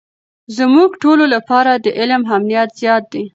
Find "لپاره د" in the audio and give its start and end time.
1.33-1.87